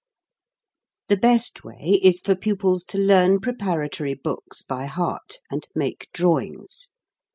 The 1.09 1.15
best 1.15 1.63
way 1.63 1.99
is 2.01 2.21
for 2.21 2.33
pupils 2.33 2.83
to 2.85 2.97
learn 2.97 3.39
pre 3.39 3.53
paratory 3.53 4.19
books 4.19 4.63
by 4.63 4.87
heart, 4.87 5.35
and 5.51 5.67
make 5.75 6.09
drawings. 6.11 6.89